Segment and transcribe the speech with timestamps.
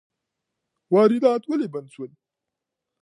[0.93, 2.11] واردات ولي بند سول؟